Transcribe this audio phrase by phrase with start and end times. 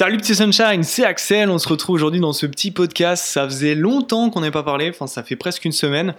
[0.00, 3.74] Salut petit sunshine, c'est Axel, on se retrouve aujourd'hui dans ce petit podcast, ça faisait
[3.74, 6.14] longtemps qu'on n'ait pas parlé, enfin ça fait presque une semaine,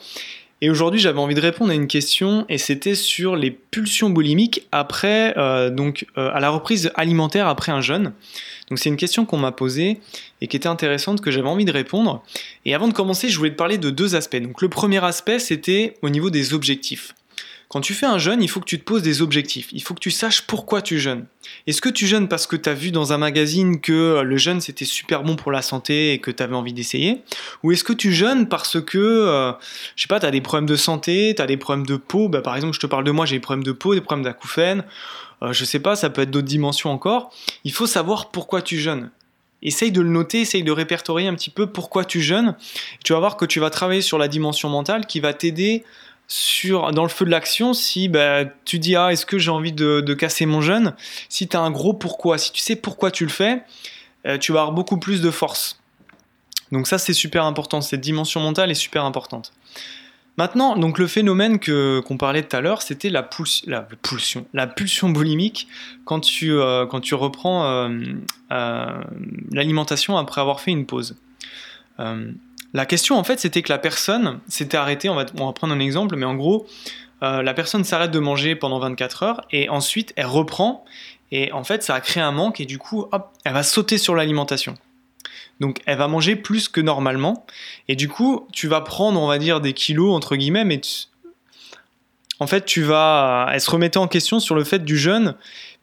[0.59, 4.67] et aujourd'hui j'avais envie de répondre à une question, et c'était sur les pulsions boulimiques
[4.73, 8.11] après, euh, donc euh, à la reprise alimentaire après un jeûne.
[8.67, 10.01] Donc c'est une question qu'on m'a posée
[10.41, 12.21] et qui était intéressante, que j'avais envie de répondre.
[12.65, 14.41] Et avant de commencer, je voulais te parler de deux aspects.
[14.41, 17.13] Donc le premier aspect, c'était au niveau des objectifs.
[17.69, 19.67] Quand tu fais un jeûne, il faut que tu te poses des objectifs.
[19.71, 21.25] Il faut que tu saches pourquoi tu jeûnes.
[21.67, 24.59] Est-ce que tu jeûnes parce que tu as vu dans un magazine que le jeûne
[24.59, 27.21] c'était super bon pour la santé et que tu avais envie d'essayer?
[27.61, 29.51] Ou est-ce que tu jeûnes parce que, euh,
[29.95, 32.27] je sais pas, tu as des problèmes de santé, tu as des problèmes de peau?
[32.27, 34.25] Bah, Par exemple, je te parle de moi, j'ai des problèmes de peau, des problèmes
[34.25, 34.83] d'acouphènes.
[35.43, 37.31] Euh, je sais pas, ça peut être d'autres dimensions encore.
[37.65, 39.11] Il faut savoir pourquoi tu jeûnes.
[39.61, 42.55] Essaye de le noter, essaye de répertorier un petit peu pourquoi tu jeûnes.
[43.03, 45.83] Tu vas voir que tu vas travailler sur la dimension mentale qui va t'aider
[46.29, 49.73] sur, dans le feu de l'action, si bah, tu dis ah est-ce que j'ai envie
[49.73, 50.93] de, casser mon jeûne,
[51.27, 53.63] si tu as un gros pourquoi, si tu sais pourquoi tu le fais,
[54.27, 55.81] euh, tu vas avoir beaucoup plus de force.
[56.71, 59.51] Donc ça c'est super important, cette dimension mentale est super importante.
[60.37, 63.27] Maintenant, donc le phénomène que qu'on parlait tout à l'heure, c'était la,
[63.65, 65.67] la, pulsion, la pulsion boulimique
[66.05, 69.01] quand tu, euh, quand tu reprends euh,
[69.51, 71.17] l'alimentation après avoir fait une pause.
[72.73, 76.15] La question, en fait, c'était que la personne s'était arrêtée, on va, prendre un exemple,
[76.15, 76.67] mais en gros,
[77.23, 80.85] euh, la personne s'arrête de manger pendant 24 heures et ensuite elle reprend
[81.31, 83.97] et en fait ça a créé un manque et du coup hop, elle va sauter
[83.97, 84.75] sur l'alimentation.
[85.59, 87.45] Donc elle va manger plus que normalement
[87.89, 90.79] et du coup tu vas prendre on va dire des kilos entre guillemets mais
[92.39, 95.35] en fait tu vas elle se remettait en question sur le fait du jeûne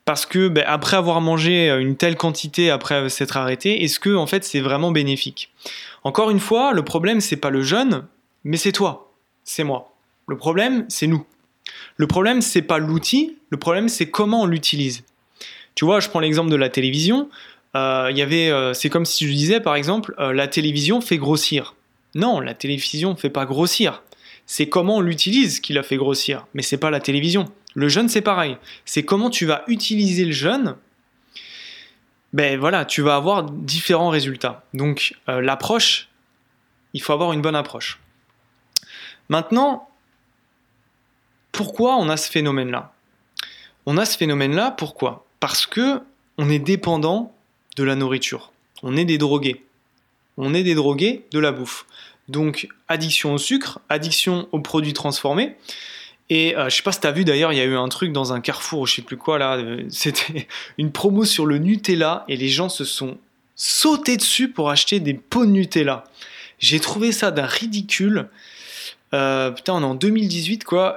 [0.07, 4.27] parce que ben, après avoir mangé une telle quantité après s'être arrêté est-ce que en
[4.27, 5.53] fait c'est vraiment bénéfique?
[6.07, 8.07] Encore une fois, le problème, c'est pas le jeune,
[8.45, 9.93] mais c'est toi, c'est moi.
[10.29, 11.27] Le problème, c'est nous.
[11.97, 15.03] Le problème, c'est pas l'outil, le problème, c'est comment on l'utilise.
[15.75, 17.29] Tu vois, je prends l'exemple de la télévision.
[17.75, 21.19] Euh, y avait, euh, c'est comme si je disais, par exemple, euh, la télévision fait
[21.19, 21.75] grossir.
[22.15, 24.05] Non, la télévision fait pas grossir.
[24.47, 27.47] C'est comment on l'utilise qui la fait grossir, mais c'est pas la télévision.
[27.77, 28.57] Le jeune, c'est pareil.
[28.85, 30.77] C'est comment tu vas utiliser le jeune
[32.33, 34.65] ben voilà, tu vas avoir différents résultats.
[34.75, 36.09] Donc euh, l'approche,
[36.93, 37.99] il faut avoir une bonne approche.
[39.31, 39.89] Maintenant,
[41.51, 42.93] pourquoi on a ce phénomène-là?
[43.87, 45.25] On a ce phénomène-là pourquoi?
[45.41, 46.03] Parce que
[46.37, 47.35] on est dépendant
[47.77, 48.53] de la nourriture.
[48.83, 49.65] On est des drogués.
[50.37, 51.87] On est des drogués de la bouffe.
[52.29, 55.57] Donc addiction au sucre, addiction aux produits transformés.
[56.29, 58.13] Et euh, je sais pas si t'as vu d'ailleurs, il y a eu un truc
[58.13, 59.57] dans un carrefour ou je sais plus quoi là.
[59.57, 60.49] Euh, c'était
[60.79, 63.19] une promo sur le Nutella et les gens se sont
[63.55, 66.05] sautés dessus pour acheter des pots de Nutella.
[66.59, 68.29] J'ai trouvé ça d'un ridicule.
[69.15, 70.97] Euh, putain, on est en 2018 quoi.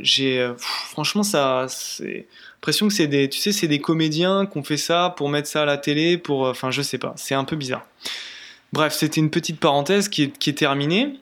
[0.00, 4.64] j'ai franchement ça, c'est l'impression que c'est des, tu sais, c'est des comédiens qui ont
[4.64, 7.44] fait ça pour mettre ça à la télé, pour, enfin je sais pas, c'est un
[7.44, 7.86] peu bizarre.
[8.72, 11.18] Bref, c'était une petite parenthèse qui est terminée.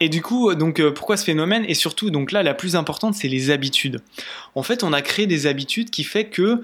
[0.00, 1.64] Et du coup, donc euh, pourquoi ce phénomène?
[1.68, 4.00] Et surtout, donc là, la plus importante, c'est les habitudes.
[4.54, 6.62] En fait, on a créé des habitudes qui fait que,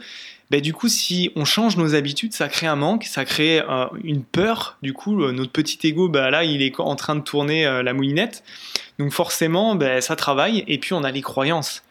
[0.50, 3.86] bah, du coup, si on change nos habitudes, ça crée un manque, ça crée euh,
[4.02, 4.78] une peur.
[4.80, 7.92] Du coup, euh, notre petit ego, bah, là, il est en train de tourner la
[7.92, 8.42] moulinette.
[8.98, 10.64] Donc forcément, bah, ça travaille.
[10.66, 11.82] Et puis, on a les croyances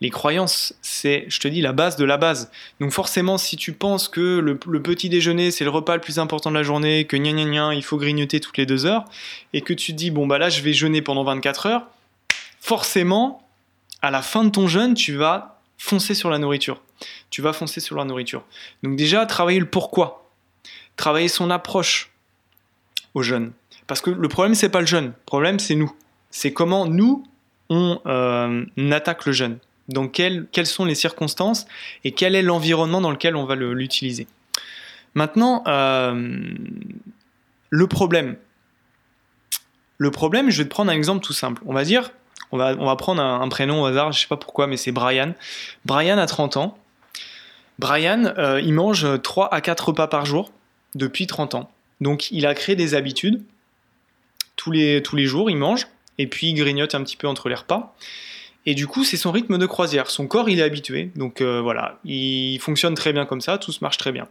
[0.00, 2.50] les croyances, c'est, je te dis, la base de la base.
[2.80, 6.50] Donc forcément, si tu penses que le, petit déjeuner, c'est le repas le plus important
[6.50, 9.04] de la journée, que gna gna gna, il faut grignoter toutes les deux heures,
[9.52, 11.86] et que tu te dis, bon bah là, je vais jeûner pendant 24 heures,
[12.60, 13.48] forcément,
[14.02, 16.82] à la fin de ton jeûne, tu vas foncer sur la nourriture.
[17.30, 18.44] Tu vas foncer sur la nourriture.
[18.82, 20.30] Donc déjà, travailler le pourquoi.
[20.96, 22.10] Travailler son approche
[23.14, 23.52] au jeûne.
[23.86, 25.06] Parce que le problème, c'est pas le jeûne.
[25.06, 25.92] Le problème, c'est nous.
[26.30, 27.26] C'est comment nous,
[27.68, 29.58] on euh, attaque le jeûne
[29.88, 31.66] donc quelles, sont les circonstances
[32.04, 34.26] et quel est l'environnement dans lequel on va l'utiliser?
[35.14, 36.40] Maintenant, euh,
[37.70, 38.36] le problème.
[39.98, 41.62] Le problème, je vais te prendre un exemple tout simple.
[41.66, 42.10] On va dire,
[42.52, 45.34] on va, prendre un, prénom au hasard, je ne sais pas pourquoi, mais c'est Brian.
[45.84, 46.78] Brian a 30 ans.
[47.78, 50.52] Brian, euh, il mange 3 à 4 repas par jour
[50.94, 51.70] depuis 30 ans.
[52.00, 53.42] Donc il a créé des habitudes.
[54.56, 55.86] Tous les, tous les jours, il mange.
[56.18, 57.94] Et puis il grignote un petit peu entre les repas.
[58.66, 60.10] Et du coup, c'est son rythme de croisière.
[60.10, 61.10] Son corps, il est habitué.
[61.14, 64.26] Donc euh, voilà, il fonctionne très bien comme ça, tout se marche très bien.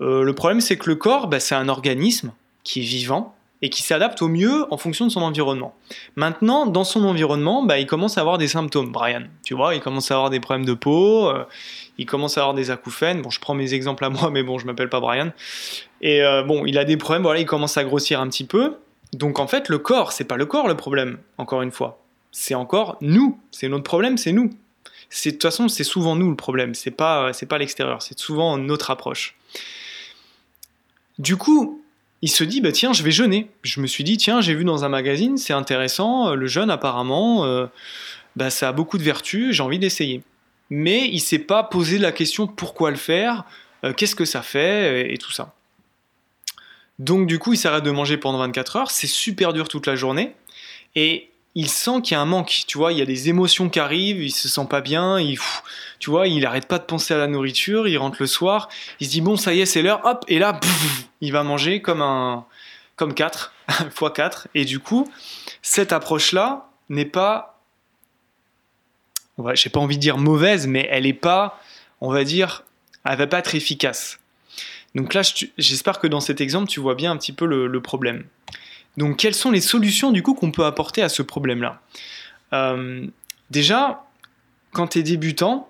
[0.00, 2.32] Euh, le problème, c'est que le corps, bah, c'est un organisme
[2.64, 5.76] qui est vivant et qui s'adapte au mieux en fonction de son environnement.
[6.16, 9.22] Maintenant, dans son environnement, bah, il commence à avoir des symptômes, Brian.
[9.44, 11.44] Tu vois, il commence à avoir des problèmes de peau, euh,
[11.98, 13.22] il commence à avoir des acouphènes.
[13.22, 15.30] Bon, je prends mes exemples à moi, mais bon, je m'appelle pas Brian.
[16.00, 18.74] Et bon, il a des problèmes, voilà, il commence à grossir un petit peu.
[19.12, 22.01] Donc en fait, le corps, c'est pas le corps le problème, encore une fois
[22.32, 23.38] c'est encore nous.
[23.50, 24.48] C'est notre problème, c'est nous.
[24.48, 26.74] De toute façon, c'est souvent nous le problème.
[26.74, 28.02] C'est pas, c'est pas l'extérieur.
[28.02, 29.36] C'est souvent notre approche.
[31.18, 31.84] Du coup,
[32.22, 33.50] il se dit, bah tiens, je vais jeûner.
[33.62, 37.44] Je me suis dit, tiens, j'ai vu dans un magazine, c'est intéressant, le jeûne apparemment,
[37.44, 37.66] euh,
[38.36, 40.22] bah, ça a beaucoup de vertus, j'ai envie d'essayer.
[40.70, 43.44] Mais il s'est pas posé la question pourquoi le faire,
[43.84, 45.54] euh, qu'est-ce que ça fait, et tout ça.
[46.98, 49.96] Donc du coup, il s'arrête de manger pendant 24 heures, c'est super dur toute la
[49.96, 50.34] journée,
[50.94, 53.68] et il sent qu'il y a un manque, tu vois, il y a des émotions
[53.68, 55.38] qui arrivent, il se sent pas bien, il,
[55.98, 58.68] tu vois, il arrête pas de penser à la nourriture, il rentre le soir,
[59.00, 60.58] il se dit bon ça y est c'est l'heure, hop, et là,
[61.20, 62.46] il va manger comme un,
[62.96, 65.10] comme 4, x 4, et du coup,
[65.60, 67.60] cette approche-là n'est pas,
[69.36, 71.60] ouais, j'ai pas envie de dire mauvaise, mais elle est pas,
[72.00, 72.64] on va dire,
[73.04, 74.18] elle va pas être efficace.
[74.94, 75.22] Donc là,
[75.56, 78.24] j'espère que dans cet exemple, tu vois bien un petit peu le problème.
[78.96, 81.80] Donc quelles sont les solutions du coup qu'on peut apporter à ce problème-là
[82.52, 83.06] euh,
[83.50, 84.04] Déjà,
[84.72, 85.68] quand tu es débutant,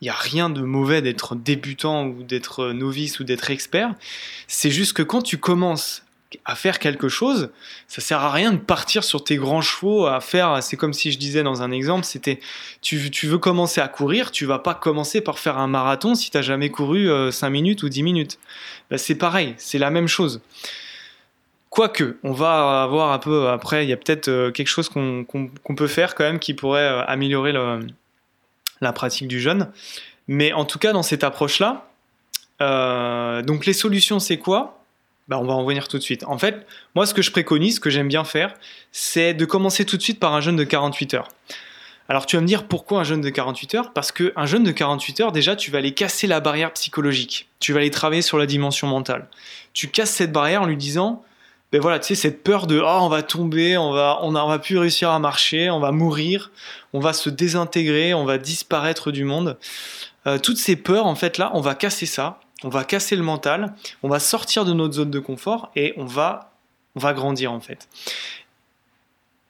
[0.00, 3.94] il n'y a rien de mauvais d'être débutant ou d'être novice ou d'être expert.
[4.46, 6.02] C'est juste que quand tu commences
[6.44, 7.50] à faire quelque chose,
[7.88, 10.62] ça sert à rien de partir sur tes grands chevaux à faire.
[10.62, 12.40] C'est comme si je disais dans un exemple, c'était
[12.82, 16.36] tu, veux commencer à courir, tu vas pas commencer par faire un marathon si tu
[16.36, 18.38] n'as jamais couru 5 euh, minutes ou 10 minutes.
[18.90, 20.42] Ben, c'est pareil, c'est la même chose.
[21.76, 25.26] Quoique, on va avoir un peu après, il y a peut-être euh, quelque chose qu'on
[25.76, 27.52] peut faire quand même qui pourrait euh, améliorer
[28.80, 29.70] la pratique du jeûne.
[30.26, 31.86] Mais en tout cas, dans cette approche-là,
[32.62, 34.82] euh, donc les solutions, c'est quoi?
[35.28, 36.24] Bah, On va en venir tout de suite.
[36.24, 38.54] En fait, moi, ce que je préconise, ce que j'aime bien faire,
[38.90, 41.28] c'est de commencer tout de suite par un jeûne de 48 heures.
[42.08, 43.92] Alors tu vas me dire pourquoi un jeûne de 48 heures?
[43.92, 47.48] Parce qu'un jeûne de 48 heures, déjà, tu vas aller casser la barrière psychologique.
[47.60, 49.28] Tu vas aller travailler sur la dimension mentale.
[49.74, 51.22] Tu casses cette barrière en lui disant
[51.72, 54.58] ben voilà, tu sais, cette peur de oh, on va tomber, on va, on, va
[54.58, 56.52] plus réussir à marcher, on va mourir,
[56.92, 59.58] on va se désintégrer, on va disparaître du monde.
[60.26, 63.22] Euh, toutes ces peurs, en fait, là, on va casser ça, on va casser le
[63.22, 66.52] mental, on va sortir de notre zone de confort et on va,
[66.94, 67.88] on va grandir, en fait.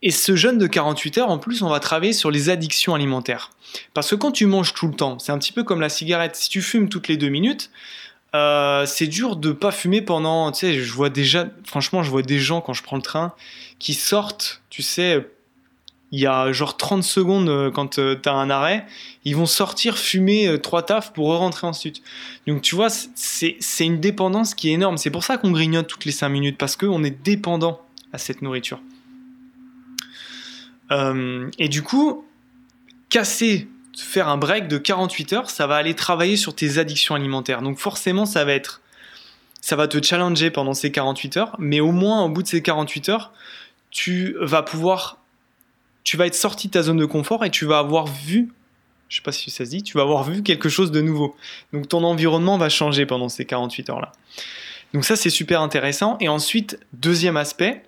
[0.02, 3.50] Et ce jeûne de 48 heures, en plus, on va travailler sur les addictions alimentaires.
[3.94, 6.36] Parce que quand tu manges tout le temps, c'est un petit peu comme la cigarette.
[6.36, 7.70] Si tu fumes toutes les deux minutes,
[8.34, 10.50] euh, c'est dur de pas fumer pendant.
[10.52, 13.32] Tu sais, je vois déjà, franchement, je vois des gens quand je prends le train
[13.78, 15.26] qui sortent, tu sais,
[16.12, 18.86] il y a genre 30 secondes euh, quand euh, tu as un arrêt,
[19.24, 22.02] ils vont sortir fumer trois tafs pour rentrer ensuite.
[22.46, 24.98] Donc tu vois, c'est une dépendance qui est énorme.
[24.98, 27.80] C'est pour ça qu'on grignote toutes les 5 minutes, parce qu'on est dépendant
[28.12, 28.80] à cette nourriture.
[30.90, 32.24] et du coup,
[33.08, 37.62] casser faire un break de 48 heures, ça va aller travailler sur tes addictions alimentaires.
[37.62, 38.80] Donc forcément, ça va être
[39.60, 42.62] ça va te challenger pendant ces 48 heures, mais au moins au bout de ces
[42.62, 43.32] 48 heures,
[43.90, 45.18] tu vas pouvoir
[46.04, 48.52] tu vas être sorti de ta zone de confort et tu vas avoir vu
[49.08, 51.36] je sais pas si ça se dit, tu vas avoir vu quelque chose de nouveau.
[51.72, 54.12] Donc ton environnement va changer pendant ces 48 heures là.
[54.94, 57.82] Donc ça c'est super intéressant et ensuite deuxième aspect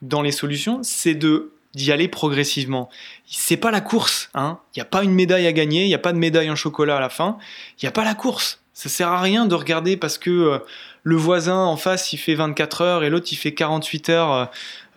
[0.00, 2.88] dans les solutions, c'est de d'y aller progressivement.
[3.26, 4.58] C'est pas la course, hein.
[4.74, 6.56] Il n'y a pas une médaille à gagner, il n'y a pas de médaille en
[6.56, 7.38] chocolat à la fin.
[7.78, 8.60] Il n'y a pas la course.
[8.74, 10.58] Ça sert à rien de regarder parce que euh,
[11.02, 14.32] le voisin en face il fait 24 heures et l'autre il fait 48 heures.
[14.32, 14.44] Euh,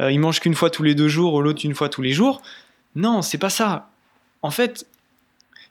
[0.01, 2.11] euh, il mange qu'une fois tous les deux jours ou l'autre une fois tous les
[2.11, 2.41] jours.
[2.95, 3.89] Non, c'est pas ça.
[4.41, 4.85] En fait,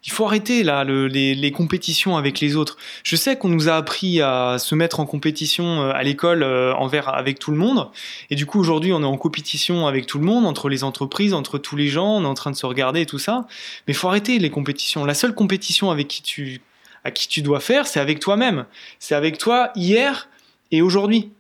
[0.05, 2.77] il faut arrêter là les, compétitions avec les autres.
[3.03, 6.75] Je sais qu'on nous a appris à se mettre en compétition euh, à l'école euh,
[6.75, 7.89] envers avec tout le monde,
[8.31, 11.33] et du coup aujourd'hui on est en compétition avec tout le monde, entre les entreprises,
[11.33, 13.47] entre tous les gens, on est en train de se regarder et tout ça.
[13.87, 15.05] Mais il faut arrêter les compétitions.
[15.05, 16.61] La seule compétition avec qui tu
[17.05, 18.65] à qui tu dois faire, c'est avec toi-même.
[18.99, 20.29] C'est avec toi hier
[20.71, 21.31] et aujourd'hui.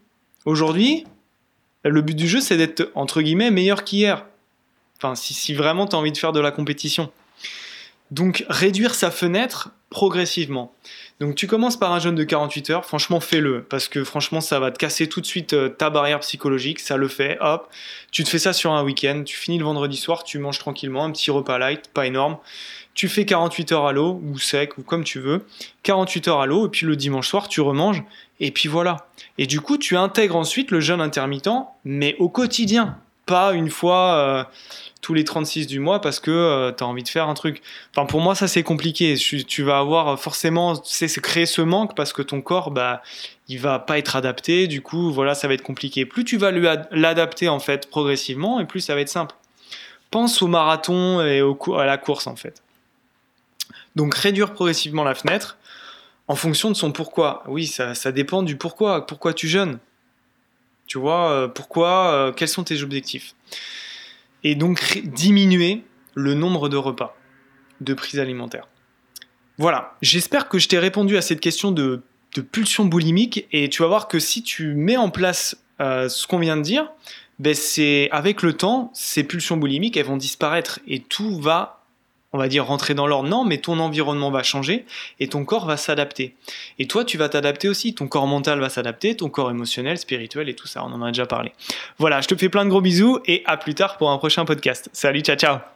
[0.45, 1.07] Aujourd'hui,
[1.85, 4.27] le but du jeu, c'est d'être entre guillemets meilleur qu'hier.
[4.99, 7.11] Enfin, si, si vraiment tu as envie de faire de la compétition.
[8.11, 10.75] Donc réduire sa fenêtre progressivement.
[11.21, 14.59] Donc tu commences par un jeûne de 48 heures, franchement fais-le, parce que franchement ça
[14.59, 17.71] va te casser tout de suite euh, ta barrière psychologique, ça le fait, hop,
[18.11, 21.05] tu te fais ça sur un week-end, tu finis le vendredi soir, tu manges tranquillement,
[21.05, 22.39] un petit repas light, pas énorme,
[22.95, 25.47] tu fais 48 heures à l'eau, ou sec, ou comme tu veux,
[25.85, 28.03] 48 heures à l'eau, et puis le dimanche soir tu remanges,
[28.41, 29.07] et puis voilà.
[29.39, 31.49] Et du coup tu intègres ensuite le jeûne intermittent,
[31.85, 34.15] mais au quotidien, pas une fois...
[34.15, 34.45] Euh,
[35.05, 37.63] tous les 36 du mois parce que euh, tu as envie de faire un truc.
[37.95, 39.17] Enfin, pour moi, ça c'est compliqué.
[39.17, 43.03] Tu, vas avoir forcément, c'est créer ce manque parce que ton corps, bah,
[43.49, 44.67] il va pas être adapté.
[44.67, 46.07] Du coup, voilà, ça va être compliqué.
[46.07, 46.51] Plus tu vas
[46.91, 49.35] l'adapter en fait progressivement, et plus ça va être simple.
[50.11, 52.63] Pense au marathon et au, à la course en fait.
[53.97, 55.59] Donc réduire progressivement la fenêtre
[56.29, 57.45] en fonction de son pourquoi.
[57.47, 59.07] Oui, ça, ça dépend du pourquoi.
[59.07, 59.79] Pourquoi tu jeûnes?
[60.87, 63.35] Tu vois, euh, pourquoi, euh, quels sont tes objectifs?
[64.43, 65.83] Et donc diminuer
[66.15, 67.17] le nombre de repas
[67.81, 68.69] de prise alimentaire.
[69.59, 72.03] Voilà, j'espère que je t'ai répondu à cette question de
[72.35, 73.47] de pulsions boulimiques.
[73.53, 76.63] Et tu vas voir que si tu mets en place euh, ce qu'on vient de
[76.63, 76.91] dire,
[77.39, 77.55] ben
[78.11, 81.84] avec le temps, ces pulsions boulimiques, elles vont disparaître et tout va,
[82.35, 83.29] on va dire, rentrer dans l'ordre.
[83.29, 84.85] Non, mais ton environnement va changer
[85.21, 86.35] et ton corps va s'adapter.
[86.81, 87.95] Et toi, tu vas t'adapter aussi.
[87.95, 90.85] Ton corps mental va s'adapter, ton corps émotionnel, spirituel et tout ça.
[90.85, 91.53] On en a déjà parlé.
[91.97, 94.45] Voilà, je te fais plein de gros bisous et à plus tard pour un prochain
[94.45, 94.91] podcast.
[94.93, 95.74] Salut, ciao, ciao